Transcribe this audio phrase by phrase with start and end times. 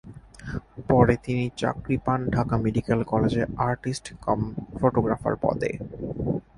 [0.89, 4.39] পরে তিনি চাকরি পান ঢাকা মেডিকেল কলেজে আর্টিস্ট কাম
[4.77, 5.71] ফটোগ্রাফার পদে।